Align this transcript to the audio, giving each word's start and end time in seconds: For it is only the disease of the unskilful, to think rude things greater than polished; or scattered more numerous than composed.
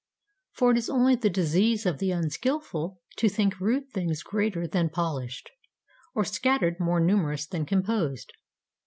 For 0.53 0.71
it 0.71 0.79
is 0.79 0.89
only 0.89 1.13
the 1.13 1.29
disease 1.29 1.85
of 1.85 1.99
the 1.99 2.09
unskilful, 2.09 2.99
to 3.17 3.29
think 3.29 3.59
rude 3.59 3.91
things 3.91 4.23
greater 4.23 4.65
than 4.65 4.89
polished; 4.89 5.51
or 6.15 6.25
scattered 6.25 6.79
more 6.79 6.99
numerous 6.99 7.45
than 7.45 7.67
composed. 7.67 8.33